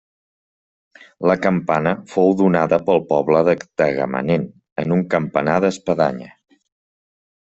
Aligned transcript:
La 1.31 1.35
campana 1.41 1.91
fou 2.13 2.31
donada 2.39 2.79
pel 2.87 3.03
poble 3.11 3.43
de 3.49 3.55
Tagamanent 3.81 4.47
en 4.85 4.97
un 4.97 5.03
campanar 5.15 5.61
d'espadanya. 5.67 6.33